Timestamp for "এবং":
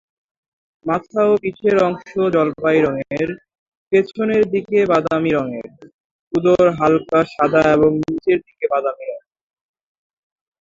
7.75-7.91